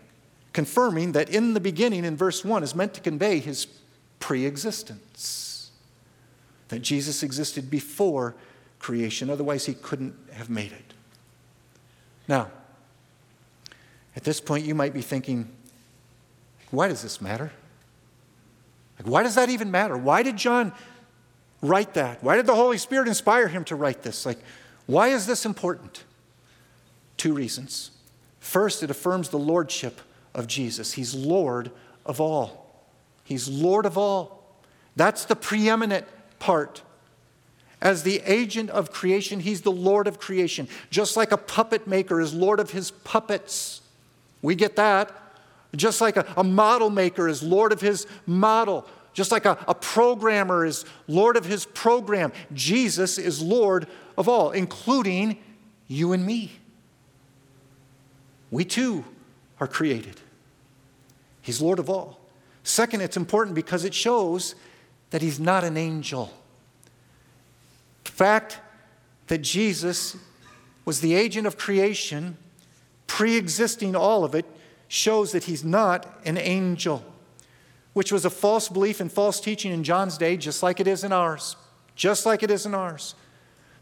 [0.52, 3.68] Confirming that in the beginning, in verse 1, is meant to convey his
[4.20, 5.72] pre existence.
[6.68, 8.36] That Jesus existed before
[8.80, 10.94] creation, otherwise, he couldn't have made it.
[12.28, 12.52] Now,
[14.16, 15.50] at this point, you might be thinking,
[16.72, 17.52] why does this matter?
[19.00, 19.98] Like, why does that even matter?
[19.98, 20.72] Why did John
[21.62, 22.24] write that?
[22.24, 24.26] Why did the Holy Spirit inspire him to write this?
[24.26, 24.40] Like,
[24.86, 26.04] why is this important?
[27.18, 27.92] Two reasons.
[28.40, 30.02] First, it affirms the lordship
[30.34, 30.94] of Jesus.
[30.94, 31.72] He's Lord
[32.06, 32.86] of all.
[33.24, 34.44] He's Lord of all.
[34.96, 36.06] That's the preeminent
[36.40, 36.82] part.
[37.82, 40.68] As the agent of creation, he's the Lord of creation.
[40.90, 43.82] Just like a puppet maker is Lord of his puppets.
[44.44, 45.12] We get that.
[45.76, 48.86] Just like a, a model maker is Lord of his model.
[49.14, 54.52] Just like a, a programmer is Lord of his program, Jesus is Lord of all,
[54.52, 55.40] including
[55.88, 56.52] you and me.
[58.52, 59.04] We too
[59.60, 60.20] are created.
[61.42, 62.20] He's Lord of all.
[62.64, 64.56] Second, it's important because it shows
[65.10, 66.32] that he's not an angel.
[68.04, 68.60] The fact
[69.28, 70.16] that Jesus
[70.86, 72.38] was the agent of creation,
[73.14, 74.46] pre existing all of it,
[74.88, 77.04] shows that he's not an angel
[77.94, 81.04] which was a false belief and false teaching in John's day, just like it is
[81.04, 81.56] in ours.
[81.96, 83.14] Just like it is in ours.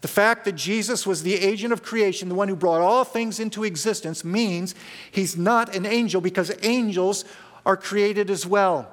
[0.01, 3.39] The fact that Jesus was the agent of creation, the one who brought all things
[3.39, 4.75] into existence, means
[5.11, 7.23] he's not an angel because angels
[7.65, 8.91] are created as well.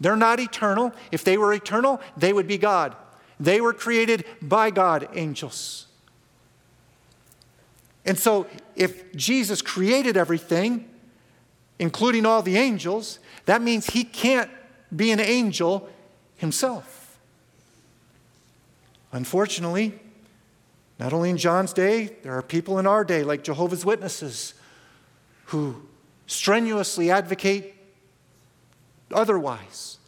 [0.00, 0.92] They're not eternal.
[1.10, 2.94] If they were eternal, they would be God.
[3.40, 5.86] They were created by God, angels.
[8.06, 8.46] And so,
[8.76, 10.88] if Jesus created everything,
[11.78, 14.50] including all the angels, that means he can't
[14.94, 15.88] be an angel
[16.36, 17.18] himself.
[19.12, 19.98] Unfortunately,
[20.98, 24.54] not only in John's day, there are people in our day, like Jehovah's Witnesses,
[25.46, 25.82] who
[26.26, 27.74] strenuously advocate
[29.12, 29.98] otherwise.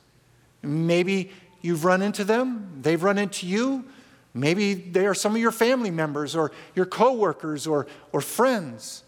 [0.63, 1.31] Maybe
[1.63, 3.85] you've run into them, they've run into you.
[4.35, 9.03] Maybe they are some of your family members or your coworkers or, or friends.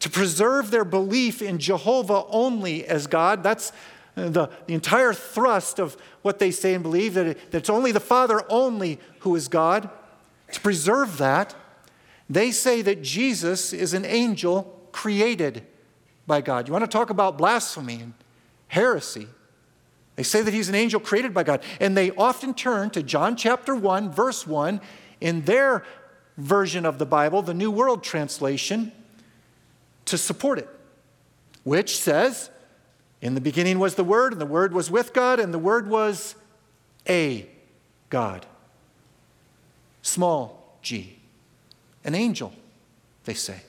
[0.00, 3.72] To preserve their belief in Jehovah only as God, that's
[4.16, 7.70] uh, the, the entire thrust of what they say and believe, that, it, that it's
[7.70, 9.90] only the Father only who is God.
[10.52, 11.54] To preserve that,
[12.30, 15.64] they say that Jesus is an angel created
[16.26, 16.68] by God.
[16.68, 18.14] You want to talk about blasphemy and
[18.68, 19.28] heresy?
[20.18, 21.62] They say that he's an angel created by God.
[21.78, 24.80] And they often turn to John chapter 1, verse 1,
[25.20, 25.84] in their
[26.36, 28.90] version of the Bible, the New World Translation,
[30.06, 30.68] to support it,
[31.62, 32.50] which says,
[33.22, 35.88] In the beginning was the Word, and the Word was with God, and the Word
[35.88, 36.34] was
[37.08, 37.48] a
[38.10, 38.44] God.
[40.02, 41.16] Small g.
[42.02, 42.52] An angel,
[43.22, 43.60] they say.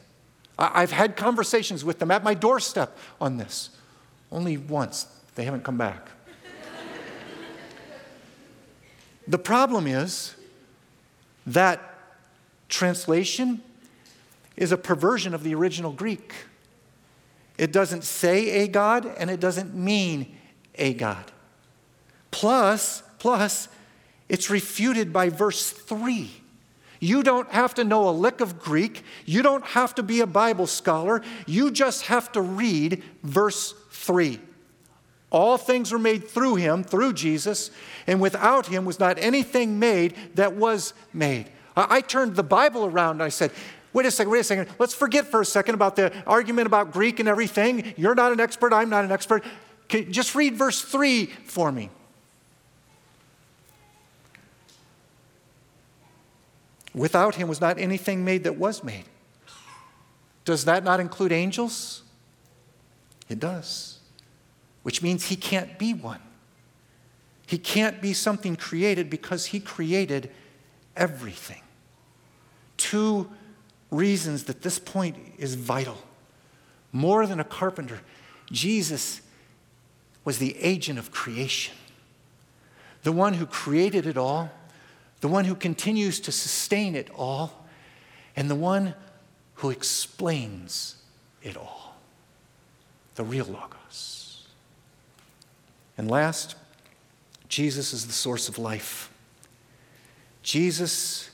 [0.57, 3.69] I've had conversations with them at my doorstep on this.
[4.31, 5.05] Only once.
[5.35, 6.09] They haven't come back.
[9.29, 10.35] The problem is
[11.47, 11.81] that
[12.67, 13.61] translation
[14.57, 16.33] is a perversion of the original Greek.
[17.57, 20.35] It doesn't say a God and it doesn't mean
[20.75, 21.31] a God.
[22.31, 23.69] Plus, plus,
[24.27, 26.29] it's refuted by verse 3
[26.99, 29.03] you don't have to know a lick of Greek.
[29.25, 31.21] You don't have to be a Bible scholar.
[31.45, 34.39] You just have to read verse 3.
[35.31, 37.69] All things were made through him, through Jesus,
[38.07, 41.49] and without him was not anything made that was made.
[41.75, 43.51] I turned the Bible around and I said,
[43.91, 44.67] Wait a second, wait a second.
[44.77, 47.93] Let's forget for a second about the argument about Greek and everything.
[47.97, 49.43] You're not an expert, I'm not an expert.
[49.87, 51.89] Just read verse 3 for me.
[56.93, 59.05] Without him was not anything made that was made.
[60.45, 62.03] Does that not include angels?
[63.27, 63.98] It does,
[64.83, 66.21] which means he can't be one.
[67.45, 70.31] He can't be something created because he created
[70.95, 71.61] everything.
[72.77, 73.29] Two
[73.91, 75.97] reasons that this point is vital.
[76.91, 78.01] More than a carpenter,
[78.51, 79.21] Jesus
[80.23, 81.75] was the agent of creation,
[83.03, 84.51] the one who created it all
[85.21, 87.65] the one who continues to sustain it all,
[88.35, 88.95] and the one
[89.55, 90.95] who explains
[91.43, 91.97] it all
[93.15, 94.18] the real Logos.
[95.99, 96.55] And last,
[97.49, 99.11] Jesus is the source of life.
[100.43, 101.29] Jesus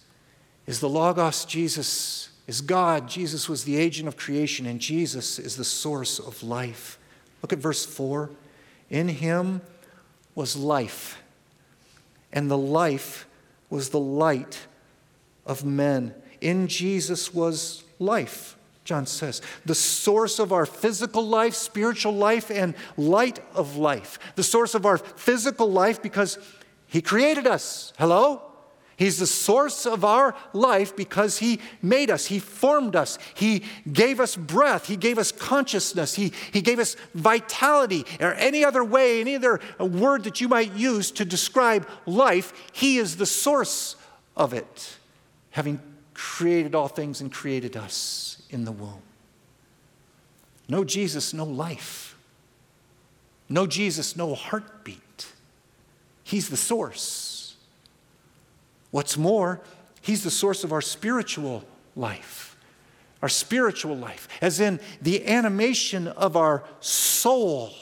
[0.66, 5.56] is the Logos, Jesus is God, Jesus was the agent of creation, and Jesus is
[5.56, 6.98] the source of life.
[7.44, 8.32] Look at verse 4.
[8.90, 9.62] In him
[10.34, 11.22] was life,
[12.34, 13.28] and the life
[13.70, 14.66] was the light
[15.46, 16.12] of men.
[16.42, 18.55] In Jesus was life,
[18.86, 19.42] John says.
[19.66, 24.20] The source of our physical life, spiritual life, and light of life.
[24.36, 26.38] The source of our physical life because
[26.88, 27.92] He created us.
[27.98, 28.44] Hello?
[28.96, 32.28] He's the source of our life because He made us.
[32.28, 33.18] He formed us.
[33.34, 34.86] He gave us breath.
[34.86, 36.14] He gave us consciousness.
[36.14, 40.74] He, he gave us vitality, or any other way, any other word that you might
[40.74, 42.54] use to describe life.
[42.72, 43.96] He is the source
[44.38, 44.96] of it,
[45.50, 45.82] having
[46.14, 49.02] created all things and created us in the womb.
[50.68, 52.18] No Jesus, no life.
[53.48, 55.28] No Jesus, no heartbeat.
[56.24, 57.56] He's the source.
[58.92, 59.62] What's more,
[60.02, 61.64] He's the source of our spiritual
[61.96, 62.56] life,
[63.22, 67.74] our spiritual life, as in the animation of our soul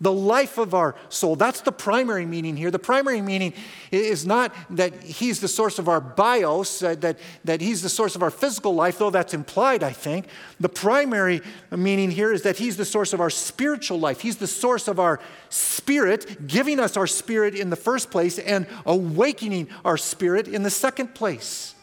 [0.00, 1.36] the life of our soul.
[1.36, 2.70] That's the primary meaning here.
[2.70, 3.52] The primary meaning
[3.90, 8.16] is not that he's the source of our bios, uh, that, that he's the source
[8.16, 10.26] of our physical life, though that's implied, I think.
[10.58, 14.20] The primary meaning here is that he's the source of our spiritual life.
[14.20, 18.66] He's the source of our spirit, giving us our spirit in the first place and
[18.84, 21.74] awakening our spirit in the second place.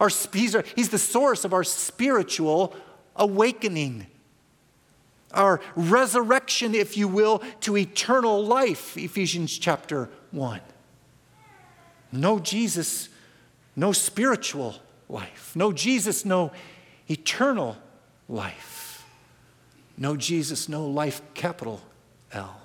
[0.00, 2.74] Our, he's, he's the source of our spiritual
[3.16, 4.06] awakening
[5.32, 10.60] our resurrection, if you will, to eternal life, Ephesians chapter 1.
[12.12, 13.08] No Jesus,
[13.76, 14.76] no spiritual
[15.08, 15.52] life.
[15.54, 16.52] No Jesus, no
[17.08, 17.76] eternal
[18.28, 19.06] life.
[19.96, 21.82] No Jesus, no life, capital
[22.32, 22.60] L.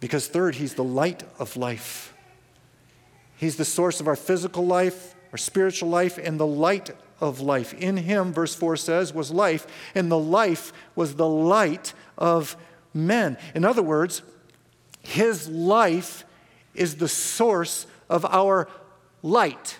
[0.00, 2.14] Because, third, He's the light of life.
[3.36, 6.90] He's the source of our physical life, our spiritual life, and the light
[7.20, 7.74] of life.
[7.74, 12.56] In him, verse 4 says, was life, and the life was the light of
[12.94, 13.36] men.
[13.54, 14.22] In other words,
[15.02, 16.24] his life
[16.74, 18.68] is the source of our
[19.22, 19.78] light.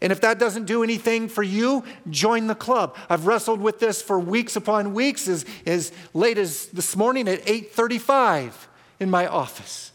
[0.00, 2.96] And if that doesn't do anything for you, join the club.
[3.10, 7.44] I've wrestled with this for weeks upon weeks, as, as late as this morning at
[7.46, 8.52] 8:35
[9.00, 9.92] in my office.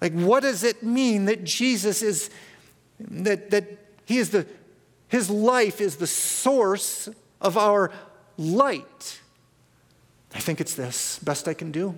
[0.00, 2.30] Like, what does it mean that Jesus is,
[3.00, 3.64] that, that
[4.06, 4.46] he is the,
[5.08, 7.08] his life is the source
[7.40, 7.90] of our
[8.36, 9.20] light?
[10.34, 11.96] I think it's this, best I can do.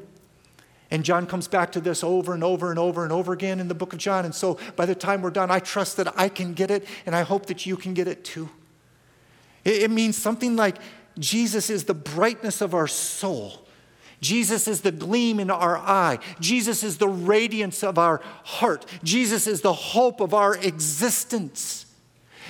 [0.91, 3.69] And John comes back to this over and over and over and over again in
[3.69, 4.25] the book of John.
[4.25, 7.15] And so by the time we're done, I trust that I can get it, and
[7.15, 8.49] I hope that you can get it too.
[9.65, 10.79] It, it means something like
[11.19, 13.67] Jesus is the brightness of our soul.
[14.21, 16.19] Jesus is the gleam in our eye.
[16.41, 18.85] Jesus is the radiance of our heart.
[19.03, 21.87] Jesus is the hope of our existence.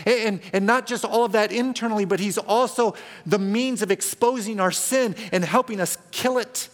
[0.07, 2.95] And, and not just all of that internally, but He's also
[3.27, 6.69] the means of exposing our sin and helping us kill it.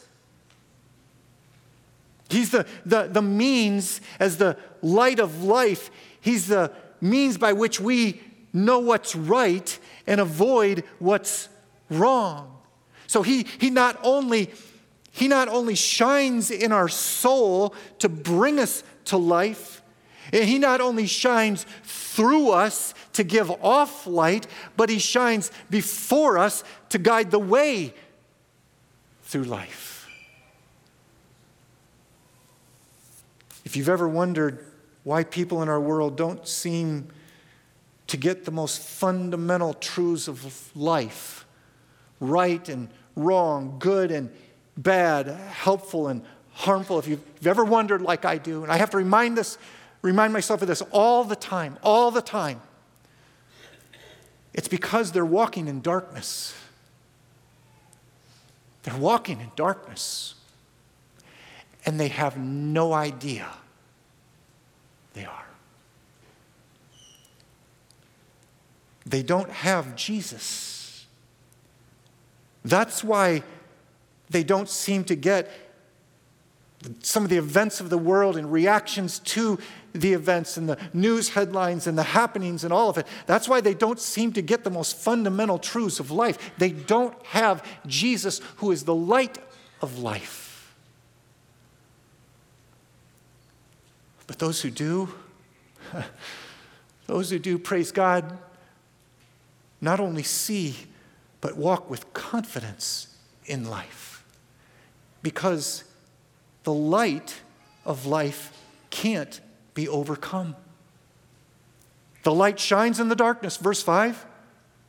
[2.29, 5.91] He's the, the, the means as the light of life.
[6.21, 8.21] He's the means by which we
[8.53, 11.49] know what's right and avoid what's
[11.91, 12.57] wrong.
[13.07, 14.51] So he, he, not only,
[15.13, 19.83] he not only shines in our soul to bring us to life,
[20.33, 24.47] he not only shines through us to give off light,
[24.77, 27.95] but he shines before us to guide the way
[29.23, 30.09] through life.
[33.65, 34.65] If you've ever wondered
[35.03, 37.09] why people in our world don't seem
[38.07, 41.45] to get the most fundamental truths of life
[42.21, 44.31] right and wrong, good and
[44.77, 46.23] bad, helpful and
[46.53, 49.59] harmful, if you've ever wondered like I do, and I have to remind this,
[50.07, 52.61] remind myself of this all the time, all the time.
[54.55, 56.55] It's because they're walking in darkness.
[58.85, 60.35] They're walking in darkness
[61.85, 63.49] and they have no idea
[65.15, 65.47] they are.
[69.05, 71.07] They don't have Jesus.
[72.65, 73.43] That's why
[74.31, 75.51] they don't seem to get
[77.03, 79.59] some of the events of the world and reactions to
[79.97, 83.07] the events and the news headlines and the happenings and all of it.
[83.27, 86.39] That's why they don't seem to get the most fundamental truths of life.
[86.59, 89.39] They don't have Jesus, who is the light
[89.81, 90.75] of life.
[94.27, 95.15] But those who do,
[97.07, 98.39] those who do, praise God,
[99.81, 100.77] not only see,
[101.41, 104.25] but walk with confidence in life.
[105.23, 105.85] Because
[106.65, 107.41] the light
[107.85, 108.53] of life
[108.91, 109.41] can't
[109.77, 110.57] be overcome.
[112.25, 114.27] The light shines in the darkness, verse 5.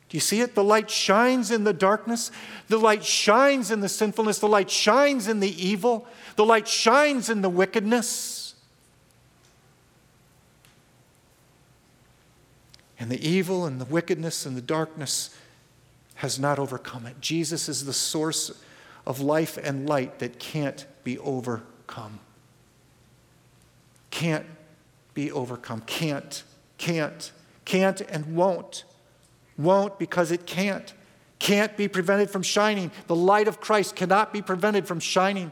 [0.10, 0.56] Do you see it?
[0.56, 2.32] The light shines in the darkness.
[2.70, 4.40] The light shines in the sinfulness.
[4.40, 6.08] The light shines in the evil.
[6.38, 8.56] The light shines in the wickedness.
[13.00, 15.36] And the evil and the wickedness and the darkness
[16.16, 17.20] has not overcome it.
[17.22, 18.64] Jesus is the source
[19.06, 22.20] of life and light that can't be overcome.
[24.10, 24.46] Can't
[25.18, 25.82] be overcome.
[25.88, 26.44] Can't,
[26.78, 27.32] can't,
[27.66, 28.84] can't, and won't.
[29.58, 30.94] Won't because it can't.
[31.40, 32.92] Can't be prevented from shining.
[33.08, 35.52] The light of Christ cannot be prevented from shining,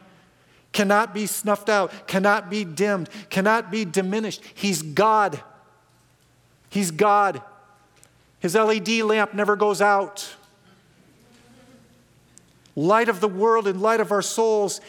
[0.72, 4.44] cannot be snuffed out, cannot be dimmed, cannot be diminished.
[4.54, 5.42] He's God.
[6.70, 7.42] He's God.
[8.38, 10.36] His LED lamp never goes out.
[12.76, 14.80] Light of the world and light of our souls,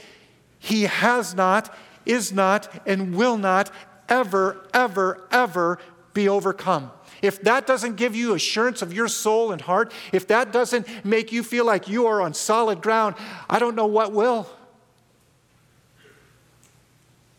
[0.59, 1.75] He has not,
[2.05, 3.71] is not, and will not
[4.09, 5.79] ever, ever, ever
[6.15, 6.91] be overcome.
[7.23, 11.33] If that doesn't give you assurance of your soul and heart, if that doesn't make
[11.33, 13.17] you feel like you are on solid ground,
[13.49, 14.49] I don't know what will.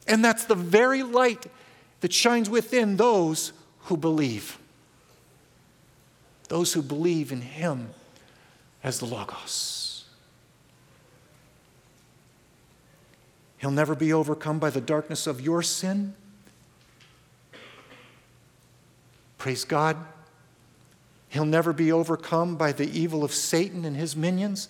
[0.07, 1.45] And that's the very light
[2.01, 4.57] that shines within those who believe.
[6.49, 7.89] Those who believe in Him
[8.83, 10.05] as the Logos.
[13.57, 16.13] He'll never be overcome by the darkness of your sin.
[19.47, 19.95] Praise God.
[21.29, 24.67] He'll never be overcome by the evil of Satan and his minions.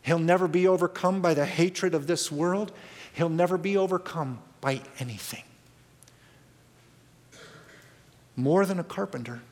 [0.00, 2.72] He'll never be overcome by the hatred of this world.
[3.12, 5.42] He'll never be overcome by anything
[8.34, 9.42] more than a carpenter.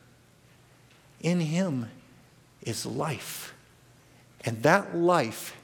[1.21, 1.91] In him
[2.63, 3.53] is life.
[4.43, 5.55] And that life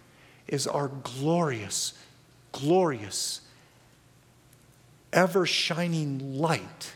[0.47, 1.93] is our glorious,
[2.51, 3.41] glorious,
[5.11, 6.93] ever shining light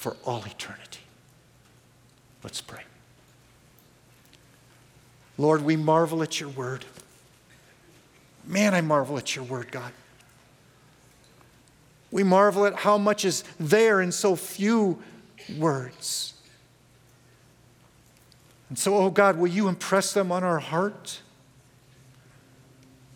[0.00, 1.00] for all eternity.
[2.42, 2.80] Let's pray.
[5.36, 6.86] Lord, we marvel at your word.
[8.46, 9.92] Man, I marvel at your word, God.
[12.10, 15.02] We marvel at how much is there in so few
[15.58, 16.32] words.
[18.70, 21.20] And so, oh God, will you impress them on our heart?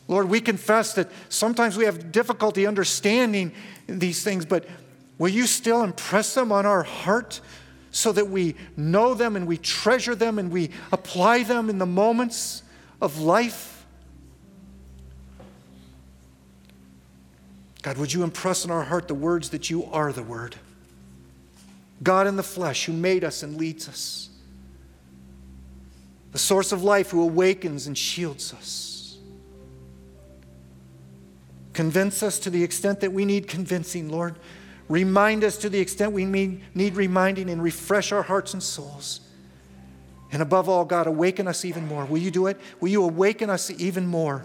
[0.06, 3.52] Lord, we confess that sometimes we have difficulty understanding
[3.86, 4.66] these things, but
[5.18, 7.40] will you still impress them on our heart
[7.90, 11.86] so that we know them and we treasure them and we apply them in the
[11.86, 12.62] moments
[13.00, 13.86] of life?
[17.82, 20.56] God, would you impress on our heart the words that you are the Word?
[22.02, 24.30] God in the flesh who made us and leads us,
[26.32, 29.18] the source of life who awakens and shields us.
[31.74, 34.36] Convince us to the extent that we need convincing, Lord.
[34.88, 39.20] Remind us to the extent we need reminding and refresh our hearts and souls.
[40.30, 42.04] And above all, God, awaken us even more.
[42.04, 42.60] Will you do it?
[42.80, 44.44] Will you awaken us even more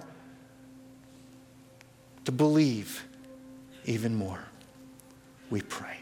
[2.25, 3.05] to believe
[3.85, 4.43] even more?
[5.49, 5.98] We pray.